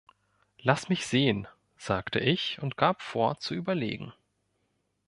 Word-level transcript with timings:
„Lass 0.57 0.89
mich 0.89 1.05
sehen“, 1.05 1.47
sagte 1.77 2.17
ich 2.17 2.57
und 2.59 2.75
gab 2.75 3.03
vor 3.03 3.37
zu 3.37 3.53
überlegen. 3.53 4.11